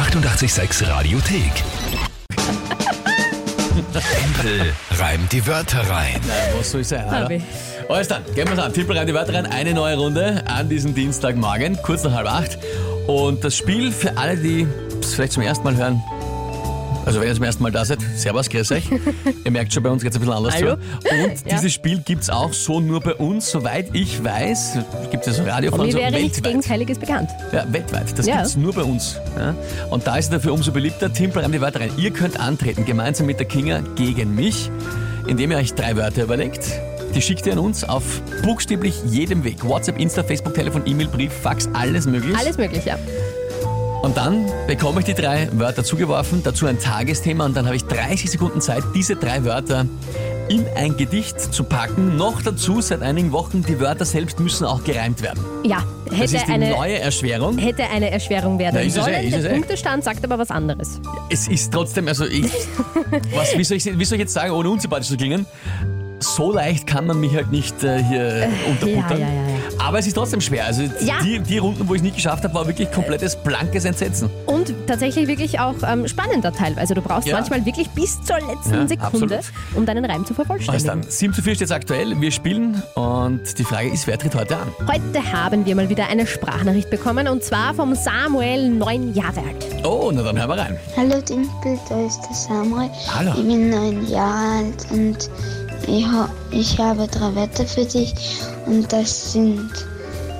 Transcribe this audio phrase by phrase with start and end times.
[0.00, 1.52] 886 Radiothek.
[3.92, 6.18] Tempel reimt die Wörter rein.
[6.56, 7.36] Was soll sein, Hab oder?
[7.36, 7.42] ich.
[7.86, 8.72] Alles dann, gehen wir's an.
[8.72, 9.44] Tippel rein die Wörter rein.
[9.44, 12.58] Eine neue Runde an diesem Dienstagmorgen, kurz nach halb acht.
[13.08, 14.66] Und das Spiel für alle, die
[15.02, 16.02] es vielleicht zum ersten Mal hören.
[17.10, 18.84] Also wenn ihr zum ersten Mal da seid, servus, grüß euch.
[19.44, 20.76] ihr merkt schon, bei uns geht's ein bisschen anders Hallo.
[20.76, 20.80] zu.
[21.10, 21.56] Und Ja.
[21.56, 24.78] dieses Spiel gibt's auch so nur bei uns, soweit ich weiß.
[25.10, 26.52] Gibt es ja so Radio von so wäre nichts weltweit.
[26.52, 27.30] Gegenteiliges bekannt.
[27.50, 28.16] Ja, weltweit.
[28.16, 28.36] Das Ja.
[28.36, 29.16] gibt's nur bei uns.
[29.36, 29.56] Ja?
[29.90, 31.12] Und da ist es dafür umso beliebter.
[31.12, 31.90] Timpel reimt die Wörter rein.
[31.96, 34.70] Ihr könnt antreten, gemeinsam mit der Kinga gegen mich,
[35.26, 36.64] indem ihr euch drei Wörter überlegt.
[37.12, 39.64] Die schickt ihr an uns auf buchstäblich jedem Weg.
[39.64, 42.36] WhatsApp, Insta, Facebook, Telefon, E-Mail, Brief, Fax, alles möglich.
[42.36, 42.96] Alles möglich, ja.
[44.02, 47.84] Und dann bekomme ich die drei Wörter zugeworfen, dazu ein Tagesthema und dann habe ich
[47.84, 49.84] 30 Sekunden Zeit, diese drei Wörter
[50.48, 52.16] in ein Gedicht zu packen.
[52.16, 55.44] Noch dazu seit einigen Wochen, die Wörter selbst müssen auch gereimt werden.
[55.64, 57.58] Ja, Das hätte ist die eine, neue Erschwerung.
[57.58, 59.16] hätte eine Erschwerung werden Na, ist es sollen.
[59.16, 59.54] eh, ist es der eh.
[59.58, 60.98] Punktestand sagt aber was anderes.
[61.28, 62.44] Es ist trotzdem, also ich,
[63.34, 65.44] was, wie, soll ich, wie soll ich jetzt sagen, ohne unsympathisch zu klingen?
[66.20, 69.20] So leicht kann man mich halt nicht äh, hier unterbuttern.
[69.20, 69.59] ja, ja, ja.
[69.82, 70.66] Aber es ist trotzdem schwer.
[70.66, 71.14] Also Ja.
[71.24, 74.28] die, die Runden, wo ich es nicht geschafft habe, war wirklich komplettes blankes Entsetzen.
[74.46, 76.80] Und tatsächlich wirklich auch ähm, spannender teilweise.
[76.80, 77.36] Also du brauchst Ja.
[77.36, 79.40] manchmal wirklich bis zur letzten Ja, Sekunde, absolut.
[79.74, 80.86] um deinen Reim zu Alles vervollständigen.
[80.86, 82.20] dann, 7 zu 4 steht jetzt aktuell.
[82.20, 84.68] Wir spielen und die Frage ist, wer tritt heute an?
[84.86, 89.66] Heute haben wir mal wieder eine Sprachnachricht bekommen und zwar vom Samuel, neun Jahre alt.
[89.84, 90.78] Oh, na dann hören wir rein.
[90.96, 92.90] Hallo Dimpel, da ist der Samuel.
[93.14, 93.32] Hallo.
[93.36, 95.30] Ich bin neun Jahre alt und
[95.86, 98.14] ich, ha ich habe drei Wörter für dich
[98.66, 99.70] und das sind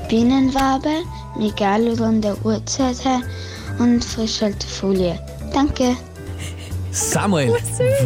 [0.08, 0.90] Bienenwabe,
[1.38, 3.20] Megalodon der Uhrzeit her
[3.78, 5.18] und Frischhaltefolie.
[5.52, 5.96] Danke.
[6.92, 7.54] Samuel,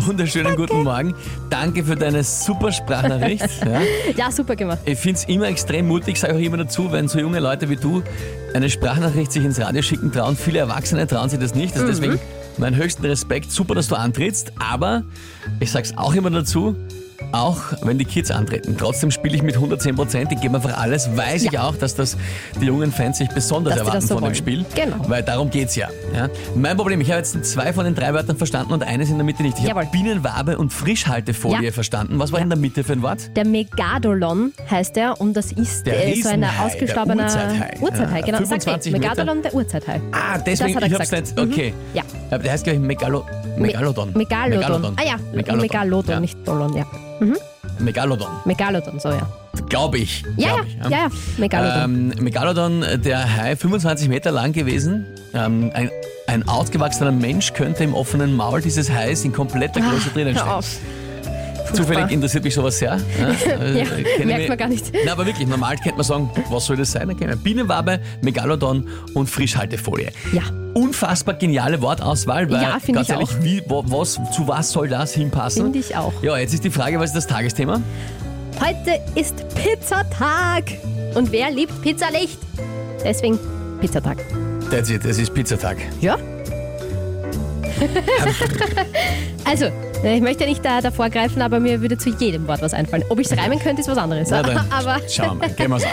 [0.00, 1.14] wunderschönen guten Morgen.
[1.48, 3.48] Danke für deine super Sprachnachricht.
[3.64, 3.80] ja.
[4.14, 4.80] Ja, super gemacht.
[4.84, 7.76] Ich finde es immer extrem mutig, sage auch immer dazu, wenn so junge Leute wie
[7.76, 8.02] du
[8.52, 10.36] eine Sprachnachricht sich ins Radio schicken trauen.
[10.36, 11.74] Viele Erwachsene trauen sich das nicht.
[11.74, 12.20] Also deswegen
[12.58, 13.50] meinen höchsten Respekt.
[13.50, 14.52] Super, dass du antrittst.
[14.58, 15.02] Aber
[15.60, 16.76] ich sage es auch immer dazu,
[17.32, 18.76] auch wenn die Kids antreten.
[18.78, 20.32] Trotzdem spiele ich mit 110 Prozent.
[20.32, 21.16] Ich gebe einfach alles.
[21.16, 22.16] Weiß ich auch, dass das
[22.60, 24.34] die jungen Fans sich besonders Dass erwarten so von dem wollen.
[24.34, 24.64] Spiel.
[24.74, 24.96] Genau.
[25.08, 25.88] Weil darum geht's ja.
[26.14, 26.28] ja.
[26.54, 29.24] Mein Problem, ich habe jetzt zwei von den drei Wörtern verstanden und eines in der
[29.24, 29.58] Mitte nicht.
[29.58, 29.86] Ich habe.
[29.90, 31.72] Bienenwabe und Frischhaltefolie Ja.
[31.72, 32.18] verstanden.
[32.18, 33.30] Was war in der Mitte für ein Wort?
[33.36, 37.76] Der Megadolon heißt er und das ist Der äh, so ein ausgestorbener der Urzeithai.
[37.80, 38.38] Urzeithai, Ja, genau.
[38.38, 39.10] Sag 25 ich, Meter.
[39.10, 40.00] Megadolon, der Urzeithai.
[40.12, 41.36] Ah, deswegen, Das hat er ich hab's gesagt.
[41.36, 41.52] nicht.
[41.52, 41.74] Okay.
[41.94, 42.02] Ja.
[42.30, 43.24] Aber der heißt, glaube ich, Megalo,
[43.56, 44.10] Megalodon.
[44.14, 44.94] Me Megalodon.
[44.96, 46.20] Ah ja, Megalodon, Megalodon, ja.
[46.20, 46.84] nicht Dolon, ja.
[47.78, 49.26] Megalodon, Megalodon, so ja.
[49.68, 50.22] glaube ich.
[50.36, 51.82] Ja, glaub ja, ich, ja, ja, Megalodon.
[51.84, 55.06] Ähm, Megalodon, der Hai, 25 Meter lang gewesen.
[55.34, 55.90] Ähm, ein,
[56.26, 60.62] ein ausgewachsener Mensch könnte im offenen Maul dieses Hais in kompletter Größe drinnen Ah, Hör
[60.62, 60.78] stehen.
[60.78, 61.03] auf.
[61.72, 63.00] Zufällig interessiert mich sowas sehr.
[63.18, 63.28] Ja,
[63.60, 63.84] äh, Ja,
[64.24, 64.92] merkt mich- man gar nicht.
[65.04, 67.08] Na, aber wirklich, normal könnte man sagen, was soll das sein?
[67.08, 70.12] Dann kennen Bienenwabe, Megalodon und Frischhaltefolie.
[70.32, 70.42] Ja.
[70.74, 73.42] Unfassbar geniale Wortauswahl, weil Ja, finde ganz ich ehrlich, auch.
[73.44, 75.62] Wie, wo, was, zu was soll das hinpassen?
[75.64, 76.12] Finde ich auch.
[76.22, 77.80] Ja, jetzt ist die Frage, was ist das Tagesthema?
[78.60, 80.64] Heute ist Pizzatag.
[81.14, 82.38] Und wer liebt Pizza nicht?
[83.04, 83.38] Deswegen
[83.80, 84.18] Pizzatag.
[84.70, 85.76] That's it, es ist Pizzatag.
[86.00, 86.16] Ja?
[89.44, 89.66] also,
[90.12, 93.04] ich möchte nicht da, davor greifen, aber mir würde zu jedem Wort was einfallen.
[93.08, 94.28] Ob ich es reimen könnte, ist was anderes.
[94.30, 95.90] Na dann, aber schauen wir mal, gehen wir's an.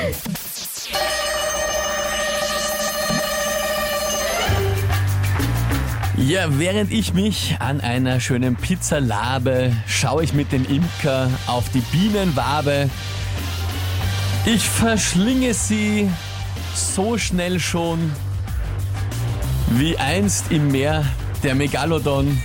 [6.17, 11.69] Ja, während ich mich an einer schönen Pizza labe, schaue ich mit dem Imker auf
[11.73, 12.89] die Bienenwabe.
[14.45, 16.09] Ich verschlinge sie
[16.75, 18.11] so schnell schon,
[19.72, 21.05] wie einst im Meer
[21.43, 22.39] der Megalodon.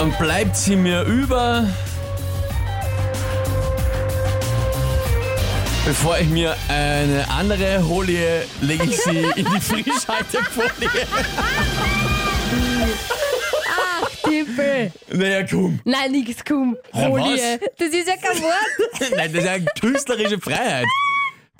[0.00, 1.66] Und bleibt sie mir über,
[5.84, 10.88] Bevor ich mir eine andere hole, lege ich sie in die Frischhaltefolie.
[14.22, 14.92] Tippel.
[15.10, 15.80] Naja, komm.
[15.84, 16.76] Nein, nix, komm.
[16.92, 17.60] Ja, Folie.
[17.78, 19.10] Das ist ja kein Wort.
[19.16, 20.86] Nein, das ist eine künstlerische Freiheit.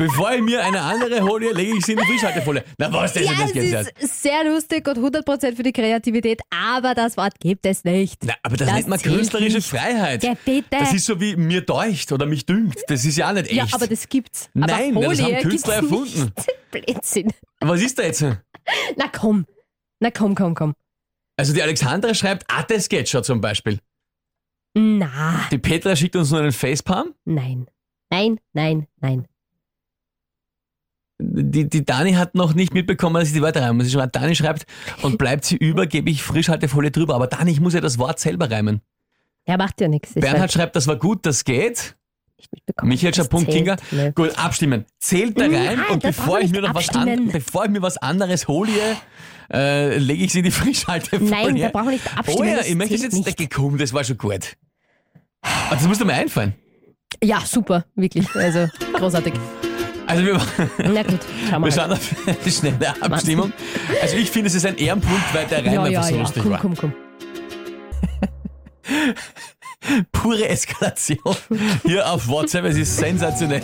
[0.00, 2.64] Bevor ich mir eine andere hole, lege ich sie in die Frischhaltefolie.
[2.78, 4.02] Na was, das Ja, ist das nicht.
[4.02, 8.16] ist sehr lustig und 100% für die Kreativität, aber das Wort gibt es nicht.
[8.24, 9.68] Na, aber das, Das nennt man künstlerische nicht.
[9.68, 10.24] Freiheit.
[10.24, 10.64] Ja, bitte.
[10.70, 12.78] Das ist so wie mir deucht oder mich dünkt.
[12.88, 13.56] Das ist ja auch nicht echt.
[13.56, 14.48] Ja, aber das gibt's.
[14.54, 16.32] Nein, aber das Folie haben Künstler erfunden.
[16.70, 17.32] Blödsinn.
[17.60, 18.22] Was ist da jetzt?
[18.96, 19.44] Na komm.
[20.00, 20.72] Na komm, komm, komm.
[21.36, 23.78] Also die Alexandra schreibt, ah, das geht schon zum Beispiel.
[24.74, 27.14] Na, Die Petra schickt uns nur einen Facepalm.
[27.26, 27.66] nein.
[28.12, 29.26] Nein, nein, nein.
[31.22, 33.86] Die, die Dani hat noch nicht mitbekommen, dass ich die Wörter reimen muss.
[33.86, 34.64] Sie schreibt, Dani schreibt,
[35.02, 37.14] und bleibt sie über, gebe ich Frischhaltefolie drüber.
[37.14, 38.80] Aber Dani, ich muss ja das Wort selber reimen.
[39.46, 40.14] Ja, macht ja nichts.
[40.14, 41.96] Bernhard schreibt, das war gut, das geht.
[42.82, 43.76] Michael Das Schapun zählt Kinga.
[43.90, 44.14] nicht.
[44.14, 44.86] Gut, abstimmen.
[44.98, 47.98] Zählt da rein Nein, und bevor ich, mir noch was an, bevor ich mir was
[47.98, 48.70] anderes hole,
[49.52, 51.30] äh, lege ich sie in die Frischhaltefolie.
[51.30, 53.26] Nein, da brauchen wir nicht abstimmen, Oh ja, ich möchte jetzt nicht.
[53.26, 54.56] weggekommen, das war schon gut.
[55.42, 56.54] Aber das muss dir mal einfallen.
[57.22, 58.26] Ja, super, wirklich.
[58.34, 59.34] Also großartig.
[60.10, 60.40] Also wir,
[60.92, 63.52] Na gut, schauen wir, wir schauen auf eine schnelle Abstimmung.
[64.02, 66.20] Also ich finde, es ist ein Ehrenpunkt, weil der Reim Ja, einfach so ja.
[66.20, 66.60] lustig Komm, war.
[66.60, 66.92] komm, komm.
[70.12, 71.18] pure Eskalation
[71.84, 72.64] hier auf WhatsApp.
[72.64, 73.62] Es ist sensationell.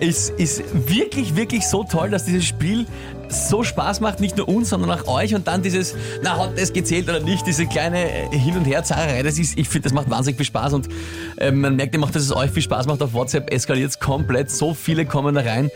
[0.00, 2.86] Es ist wirklich, wirklich so toll, dass dieses Spiel
[3.28, 5.34] so Spaß macht, nicht nur uns, sondern auch euch.
[5.34, 7.98] Und dann dieses, na, hat das gezählt oder nicht, diese kleine
[8.30, 10.72] Hin- und Her-Zahrerei, das ist, ich finde, das macht wahnsinnig viel Spaß.
[10.72, 10.88] Und
[11.36, 13.02] äh, man merkt eben auch, dass es euch viel Spaß macht.
[13.02, 14.50] Auf WhatsApp eskaliert es komplett.
[14.50, 15.70] So viele kommen da rein.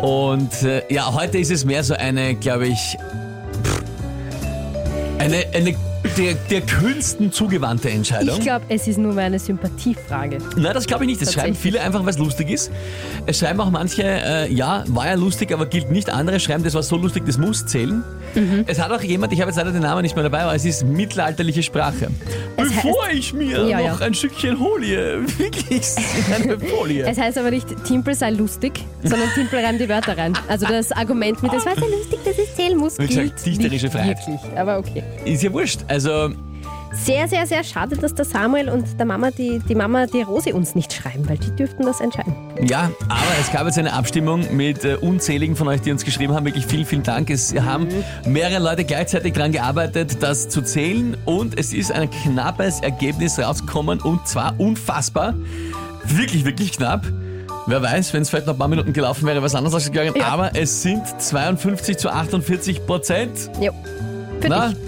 [0.00, 2.96] Und äh, ja, heute ist es mehr so eine, glaube ich,
[5.18, 5.74] eine, eine
[6.16, 8.36] der, der Künsten zugewandte Entscheidung.
[8.38, 10.38] Ich glaube, es ist nur mal eine Sympathiefrage.
[10.56, 11.22] Nein, das glaube ich nicht.
[11.22, 12.70] Es schreiben viele einfach, weil es lustig ist.
[13.26, 16.10] Es schreiben auch manche, äh, ja, war ja lustig, aber gilt nicht.
[16.10, 18.02] Andere schreiben, das war so lustig, das muss zählen.
[18.34, 18.64] Mhm.
[18.66, 20.64] Es hat auch jemand, ich habe jetzt leider den Namen nicht mehr dabei, aber es
[20.64, 22.08] ist mittelalterliche Sprache.
[22.56, 24.06] Es Bevor ich mir Ja, noch ja.
[24.06, 25.86] ein Stückchen hole, wirklich
[26.28, 27.06] in eine Folie.
[27.06, 28.72] Es heißt aber nicht, Timpel sei lustig,
[29.02, 30.34] sondern Timpel reimt die Wörter rein.
[30.48, 33.90] Also das Argument mit, das war sehr lustig, dass es zählen muss, Wie gesagt, dichterische
[33.90, 34.18] Freiheit.
[34.26, 34.58] wirklich.
[34.58, 35.02] Aber okay.
[35.24, 35.80] Ist ja wurscht.
[35.88, 36.30] Also,
[36.92, 40.54] Sehr, sehr, sehr schade, dass der Samuel und der Mama, die, die Mama, die Rose
[40.54, 42.34] uns nicht schreiben, weil die dürften das entscheiden.
[42.62, 46.34] ja, aber es gab jetzt eine Abstimmung mit äh, unzähligen von euch, die uns geschrieben
[46.34, 46.46] haben.
[46.46, 47.30] Wirklich vielen, vielen Dank.
[47.30, 47.88] Es haben
[48.26, 51.16] mehrere Leute gleichzeitig daran gearbeitet, das zu zählen.
[51.24, 54.00] Und es ist ein knappes Ergebnis rausgekommen.
[54.00, 55.34] Und zwar unfassbar.
[56.04, 57.06] Wirklich, wirklich knapp.
[57.66, 60.14] Wer weiß, wenn es vielleicht noch ein paar Minuten gelaufen wäre, was anderes ausgegangen.
[60.16, 60.28] Ja.
[60.28, 63.50] Aber es sind 52 zu 48 Prozent.
[63.60, 63.72] Jo.
[64.40, 64.68] Für Na?
[64.68, 64.78] dich.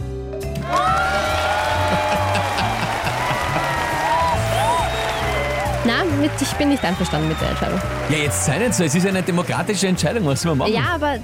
[6.21, 7.81] Mit, ich bin nicht einverstanden mit der Entscheidung.
[8.11, 8.85] Ja, jetzt sei nicht so.
[8.85, 10.27] Es ist eine demokratische Entscheidung.
[10.27, 10.73] Was man machen?
[10.73, 11.15] Ja, aber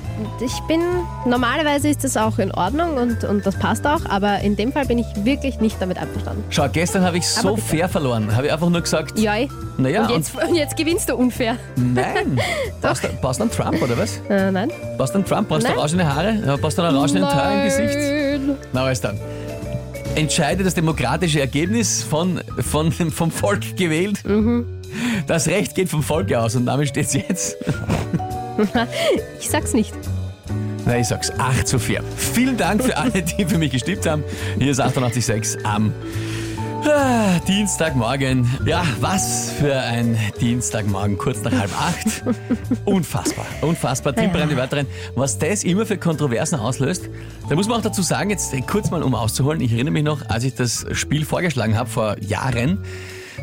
[0.41, 0.81] ich bin,
[1.27, 4.87] normalerweise ist das auch in Ordnung und, und das passt auch, aber in dem Fall
[4.87, 6.45] bin ich wirklich nicht damit einverstanden.
[6.51, 8.35] Schau, gestern habe ich so fair verloren.
[8.35, 9.35] Habe ich einfach nur gesagt, Ja,
[9.79, 11.57] naja, und, jetzt, und jetzt gewinnst du unfair.
[11.77, 12.41] nein.
[12.81, 14.19] Passt, du- passt an Trump, oder was?
[14.29, 14.71] Äh, nein.
[14.99, 15.49] Passt an Trump?
[15.49, 16.43] Passt du orangene Haare?
[16.47, 18.59] Ja, passt du ein orangenen Teil im Gesicht?
[18.73, 19.19] Na, alles dann.
[20.15, 24.25] Entscheide das demokratische Ergebnis von, von, vom Volk gewählt.
[24.27, 24.65] Mhm.
[25.27, 27.57] Das Recht geht vom Volk aus und damit steht es jetzt.
[29.39, 29.93] Ich sag's nicht.
[30.87, 32.03] Na, ich sag's 8 zu 4.
[32.17, 34.25] Vielen Dank für alle, die für mich gestimmt haben.
[34.59, 35.93] Hier ist 88.6 am
[36.87, 38.49] ah, Dienstagmorgen.
[38.65, 42.23] Ja, was für ein Dienstagmorgen, kurz nach halb acht.
[42.85, 44.15] Unfassbar, unfassbar.
[44.15, 44.87] Timper an die Wörterin.
[45.15, 47.09] Was das immer für Kontroversen auslöst,
[47.49, 50.29] da muss man auch dazu sagen, jetzt kurz mal um auszuholen, ich erinnere mich noch,
[50.29, 52.79] als ich das Spiel vorgeschlagen habe vor Jahren,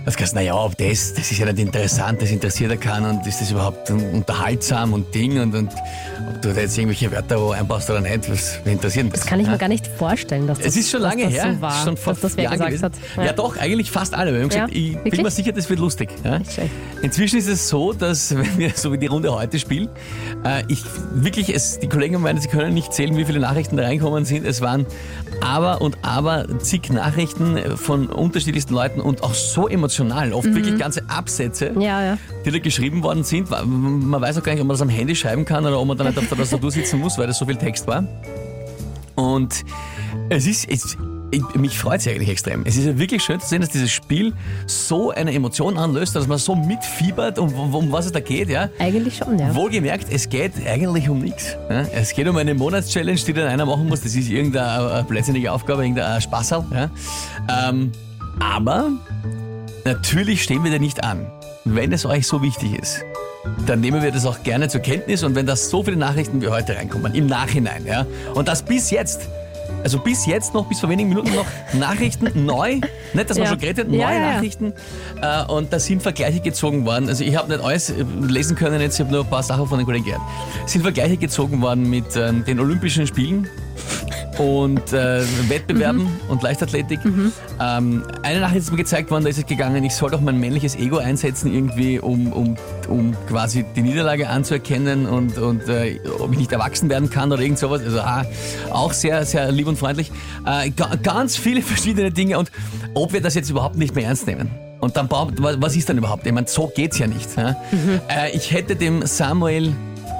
[0.05, 3.27] das kannst naja, ob das, das ist ja nicht interessant, das interessiert ja keinen und
[3.27, 5.69] ist das überhaupt unterhaltsam und Ding und, und
[6.27, 9.21] ob du da jetzt irgendwelche Wörter wo einbaust oder nicht, was wen interessiert das?
[9.21, 9.53] Das kann ich ja?
[9.53, 12.13] mir gar nicht vorstellen, dass das, Es ist schon lange her, so war, schon vor
[12.13, 13.17] dass das wer Jahren gesagt gewesen.
[13.17, 13.25] hat.
[13.25, 13.33] Ja.
[13.33, 14.33] doch, eigentlich fast alle.
[14.33, 15.23] Wir haben gesagt, Ja, ich bin wirklich?
[15.23, 16.09] mir sicher, das wird lustig.
[16.23, 16.39] Ja?
[17.01, 19.89] Inzwischen ist es so, dass wenn wir so wie die Runde heute spielen,
[20.43, 20.83] äh, ich
[21.13, 24.45] wirklich, es, die Kollegen meinen, sie können nicht zählen, wie viele Nachrichten da reinkommen sind.
[24.45, 24.85] Es waren
[25.41, 30.55] aber und aber zig Nachrichten von unterschiedlichsten Leuten und auch so emotional, oft Mhm.
[30.55, 32.17] wirklich ganze Absätze, Ja, ja.
[32.45, 33.49] die da geschrieben worden sind.
[33.49, 35.97] Man weiß auch gar nicht, ob man das am Handy schreiben kann oder ob man
[35.97, 38.03] dann nicht auf der Tastatur sitzen muss, weil das so viel Text war.
[39.15, 39.63] Und
[40.29, 40.97] es ist, es,
[41.29, 42.63] ich, mich freut es eigentlich extrem.
[42.65, 44.33] Es ist ja wirklich schön zu sehen, dass dieses Spiel
[44.67, 48.49] so eine Emotion anlöst, dass man so mitfiebert, um, um, um was es da geht.
[48.49, 48.69] Ja?
[48.79, 49.53] Eigentlich schon, ja.
[49.55, 51.55] Wohlgemerkt, es geht eigentlich um nichts.
[51.69, 51.81] Ja?
[51.93, 54.01] Es geht um eine Monatschallenge, die dann einer machen muss.
[54.01, 56.65] Das ist irgendeine äh, blödsinnige Aufgabe, irgendein Spaßerl.
[56.71, 56.89] Ja?
[57.69, 57.91] Ähm,
[58.39, 58.91] aber
[59.85, 61.27] natürlich stehen wir da nicht an.
[61.65, 63.01] Wenn es euch so wichtig ist,
[63.65, 65.23] dann nehmen wir das auch gerne zur Kenntnis.
[65.23, 68.89] Und wenn da so viele Nachrichten wie heute reinkommen, im Nachhinein, ja, und das bis
[68.91, 69.27] jetzt,
[69.83, 72.79] also bis jetzt noch, bis vor wenigen Minuten noch Nachrichten neu,
[73.13, 73.49] nicht, dass man Ja.
[73.51, 74.33] schon geredet, neue Ja, ja.
[74.33, 74.73] Nachrichten.
[75.21, 77.07] Äh, und da sind Vergleiche gezogen worden.
[77.09, 79.67] Also ich habe nicht alles äh, lesen können, jetzt ich habe nur ein paar Sachen
[79.67, 80.21] von den Kollegen gehört.
[80.65, 83.47] Sind Vergleiche gezogen worden mit ähm, den Olympischen Spielen
[84.39, 86.99] und äh, Wettbewerben und Leichtathletik.
[87.59, 90.39] Ähm, eine Nachricht ist mir gezeigt worden, da ist es gegangen, ich soll doch mein
[90.39, 92.55] männliches Ego einsetzen, irgendwie, um, um,
[92.87, 97.41] um quasi die Niederlage anzuerkennen und, und äh, ob ich nicht erwachsen werden kann oder
[97.41, 97.81] irgend sowas.
[97.83, 98.25] Also ah,
[98.71, 100.11] auch sehr, sehr lieb und freundlich.
[100.45, 102.51] Äh, ga, ganz viele verschiedene Dinge und
[102.93, 104.49] ob wir das jetzt überhaupt nicht mehr ernst nehmen.
[104.79, 106.25] Und dann, was ist dann überhaupt?
[106.27, 107.29] Ich meine, so geht's ja nicht.
[107.37, 107.55] Ja?
[108.09, 109.73] Äh, ich hätte dem Samuel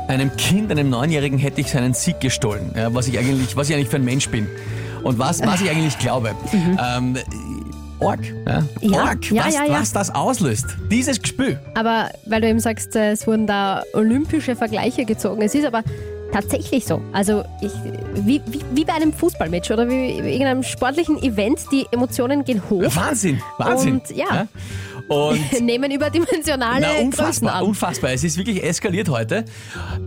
[0.08, 3.76] einem Kind, einem Neunjährigen, hätte ich seinen Sieg gestohlen, ja, was ich eigentlich, was ich
[3.76, 4.48] eigentlich für ein Mensch bin
[5.04, 6.32] und was, was ich eigentlich glaube.
[6.54, 7.18] Ähm,
[8.00, 8.20] arg.
[8.46, 8.64] Ja?
[8.82, 10.66] Ja, arg, ja, was, ja, was das auslöst.
[10.92, 11.60] Dieses Gespür.
[11.76, 15.42] Aber weil du eben sagst, es wurden da olympische Vergleiche gezogen.
[15.42, 15.84] Es ist aber
[16.34, 17.02] tatsächlich so.
[17.14, 17.72] Also ich,
[18.16, 22.62] wie, wie, wie bei einem Fußballmatch oder wie bei irgendeinem sportlichen Event, die Emotionen gehen
[22.70, 24.00] hoch, Wahnsinn, Wahnsinn.
[24.00, 24.48] Und, ja.
[25.08, 27.64] Und nehmen überdimensionale Na, unfassbar, an.
[27.66, 28.12] unfassbar.
[28.14, 29.46] Es ist wirklich eskaliert heute.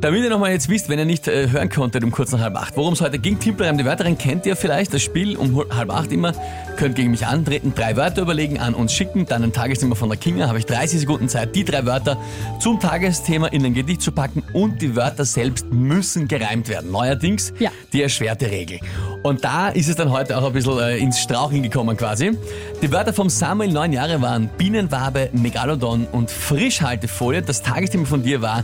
[0.00, 2.57] Damit ihr nochmal jetzt wisst, wenn ihr nicht äh, hören konntet um kurz nach halb
[2.57, 5.91] acht, worum es heute ging, Timpelreim, die Wörterin kennt ihr vielleicht, das Spiel um halb
[5.91, 6.33] acht immer,
[6.76, 10.19] könnt gegen mich antreten, drei Wörter überlegen, an uns schicken, dann ein Tagesthema von der
[10.19, 12.19] Kinga, habe ich 30 Sekunden Zeit, die drei Wörter
[12.61, 16.91] zum Tagesthema in ein Gedicht zu packen und die Wörter selbst müssen gereimt werden.
[16.91, 17.71] Neuerdings Ja.
[17.93, 18.81] die erschwerte Regel.
[19.26, 22.38] Und da ist es dann heute auch ein bisschen äh, ins Straucheln gekommen quasi.
[22.80, 27.42] Die Wörter vom Samuel, neun Jahre, waren Bienenwabe, Megalodon und Frischhaltefolie.
[27.42, 28.62] Das Tagesthema von dir war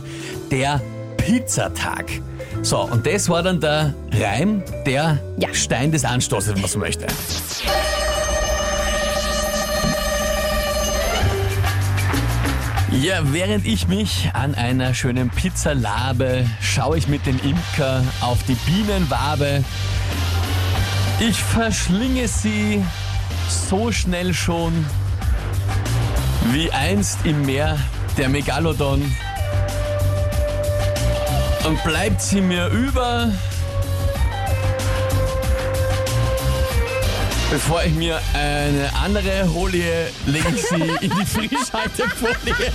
[0.51, 0.81] der
[1.17, 2.05] Pizzatag.
[2.61, 5.53] So, und das war dann der Reim, der Ja.
[5.53, 7.07] Stein des Anstoßes, wenn man so möchte.
[13.01, 18.37] Ja, während ich mich an einer schönen Pizza labe, schaue ich mit dem Imker auf
[18.43, 19.65] die Bienenwabe.
[21.25, 22.83] Ich verschlinge sie
[23.47, 24.85] so schnell schon,
[26.51, 27.77] wie einst im Meer
[28.17, 29.01] der Megalodon.
[31.65, 33.31] Und bleibt sie mir über,
[37.51, 42.71] Bevor ich mir eine andere hole, lege ich sie in die Frischhaltefolie.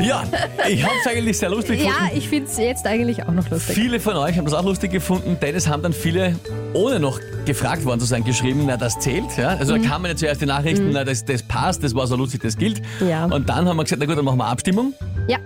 [0.00, 0.24] Ja,
[0.68, 2.16] ich habe es eigentlich sehr lustig Ja, gefunden.
[2.16, 3.74] ich finde es jetzt eigentlich auch noch lustig.
[3.74, 6.36] Viele von euch haben das auch lustig gefunden, denn es haben dann viele,
[6.74, 9.36] ohne noch gefragt worden zu sein, geschrieben, na das zählt.
[9.38, 9.48] Ja?
[9.56, 9.82] Also Mhm.
[9.82, 12.56] da kamen ja zuerst die Nachrichten, na das, das passt, das war so lustig, das
[12.58, 12.82] gilt.
[13.08, 13.24] Ja.
[13.24, 14.92] Und dann haben wir gesagt, na gut, dann machen wir Abstimmung.
[15.28, 15.38] Ja,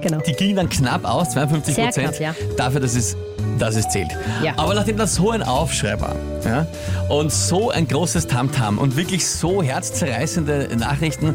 [0.00, 0.18] genau.
[0.26, 2.34] Die ging dann knapp aus, 52 Sehr Prozent, knapp, ja.
[2.56, 3.16] dafür, dass es,
[3.58, 4.10] dass es zählt.
[4.42, 4.54] Ja.
[4.56, 6.66] Aber nachdem das so ein Aufschrei war ja,
[7.10, 11.34] und so ein großes Tamtam und wirklich so herzzerreißende Nachrichten,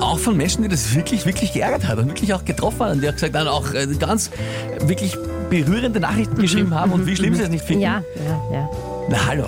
[0.00, 3.00] auch von Menschen, die das wirklich, wirklich geärgert hat und wirklich auch getroffen hat und
[3.02, 4.30] die auch gesagt haben, auch äh, ganz
[4.80, 5.16] wirklich
[5.50, 7.80] berührende Nachrichten geschrieben haben und wie schlimm sie es nicht finden.
[7.80, 8.68] Mhm, Ja, ja, ja.
[9.08, 9.44] Na hallo.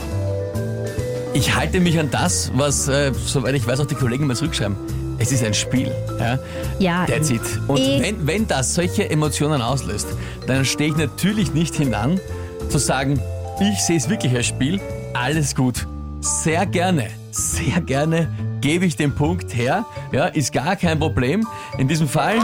[1.32, 4.76] Ich halte mich an das, was, äh, soweit ich weiß, auch die Kollegen mal zurückschreiben.
[5.18, 5.92] Es ist ein Spiel.
[6.18, 6.38] Ja?
[6.78, 7.42] Ja, That's it.
[7.68, 8.00] Und Eh.
[8.02, 10.08] wenn, wenn das solche Emotionen auslöst,
[10.46, 12.18] dann stehe ich natürlich nicht hinan,
[12.68, 13.20] zu sagen,
[13.60, 14.80] ich sehe es wirklich als Spiel,
[15.12, 15.86] alles gut.
[16.20, 18.28] Sehr gerne, sehr gerne
[18.60, 19.84] gebe ich den Punkt her.
[20.12, 21.46] Ja, ist gar kein Problem.
[21.78, 22.36] In diesem Fall.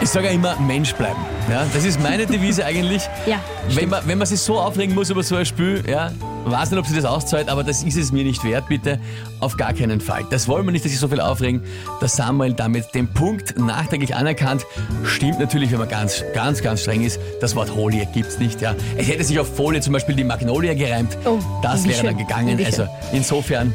[0.00, 1.18] Ich sage ja immer, Mensch bleiben.
[1.50, 3.02] Ja, das ist meine Devise eigentlich.
[3.26, 3.40] Ja,
[3.70, 6.12] Wenn man, wenn man sich so aufregen muss über so ein Spiel, ja,
[6.44, 8.98] weiß nicht, ob sie das auszahlt, aber das ist es mir nicht wert, bitte.
[9.40, 10.24] Auf gar keinen Fall.
[10.30, 11.62] Das wollen wir nicht, dass sich so viel aufregen.
[12.00, 14.64] Der Samuel damit den Punkt nachträglich anerkannt.
[15.04, 17.20] Stimmt natürlich, wenn man ganz, ganz, ganz streng ist.
[17.40, 18.74] Das Wort Folie gibt's nicht, ja.
[18.96, 21.16] Es hätte sich auf Folie zum Beispiel die Magnolia gereimt.
[21.24, 22.60] Oh, das wäre dann gegangen.
[22.64, 23.72] Also insofern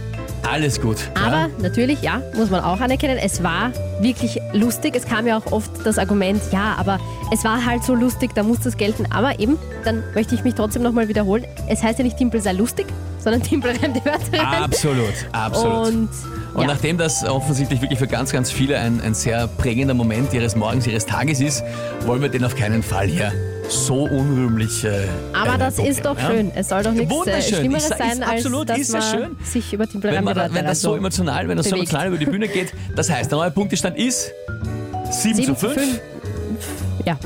[0.48, 0.98] alles gut.
[1.16, 1.50] Aber ja.
[1.62, 3.72] natürlich, ja, muss man auch anerkennen, es war
[4.02, 4.96] wirklich lustig.
[4.96, 7.00] Es kam ja auch oft das Argument, ja, aber
[7.32, 9.06] es war halt so lustig, da muss das gelten.
[9.12, 11.46] Aber eben, dann möchte ich mich trotzdem nochmal wiederholen.
[11.68, 12.88] Es heißt ja nicht Timpel sei lustig,
[13.20, 14.64] sondern Timpel rennt die Wörter rein.
[14.64, 15.88] Absolut, absolut.
[15.88, 16.10] Und,
[16.54, 16.68] Und ja.
[16.68, 20.88] nachdem das offensichtlich wirklich für ganz, ganz viele ein, ein sehr prägender Moment ihres Morgens,
[20.88, 21.64] ihres Tages ist,
[22.06, 23.32] wollen wir den auf keinen Fall hier
[23.70, 24.84] so unrühmlich.
[24.84, 26.28] Äh, aber äh, das punkten, ist doch ja?
[26.28, 26.52] schön.
[26.56, 27.42] Es soll doch nichts äh.
[27.42, 29.38] Schlimmeres Ich sein, ist als absolut, dass man schön.
[29.44, 31.92] sich über Timpel Wenn, man, wenn das so emotional, wenn das so bewegt.
[31.92, 34.32] emotional über die Bühne geht, das heißt, der neue Punktestand ist
[35.12, 35.74] 7, 7 zu zu 5.
[35.74, 36.02] 5.
[37.06, 37.18] Ja.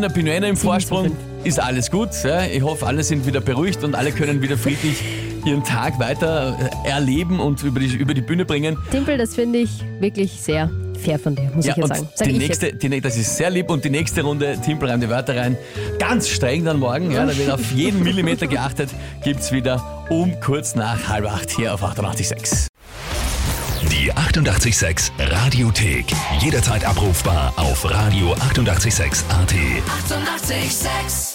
[0.00, 2.10] der Pinuena im Vorsprung ist alles gut.
[2.24, 2.44] Ja.
[2.44, 5.02] Ich hoffe, alle sind wieder beruhigt und alle können wieder friedlich
[5.44, 8.78] ihren Tag weiter äh, erleben und über die, über die Bühne bringen.
[8.90, 12.08] Timpel, das finde ich wirklich sehr fair von dir, muss ich jetzt sagen.
[12.14, 14.88] Sag die ich nächste, die, nä- das ist sehr lieb und die nächste Runde Timpel
[14.90, 15.56] reimt die Wörter rein.
[15.98, 18.90] Ganz streng dann morgen, ja, da wird auf jeden Millimeter geachtet,
[19.22, 22.66] gibt's wieder um kurz nach halb acht hier auf 88.6.
[23.90, 26.06] Die 88,6 Radiothek.
[26.40, 29.52] Jederzeit abrufbar auf radio886.at.
[29.52, 29.54] 88,6.
[30.50, 31.33] Eighty-eight, sex.